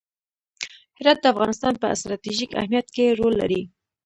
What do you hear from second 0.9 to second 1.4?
هرات د